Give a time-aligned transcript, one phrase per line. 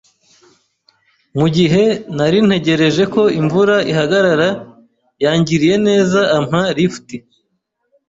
[1.39, 1.83] Mugihe
[2.15, 4.49] nari ntegereje ko imvura ihagarara,
[5.23, 7.07] yangiriye neza ampa lift.